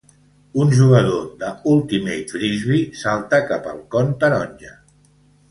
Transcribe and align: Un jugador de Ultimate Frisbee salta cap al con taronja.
Un 0.61 0.69
jugador 0.77 1.27
de 1.43 1.51
Ultimate 1.73 2.33
Frisbee 2.37 3.01
salta 3.03 3.43
cap 3.53 3.69
al 3.75 3.85
con 3.95 4.11
taronja. 4.25 4.75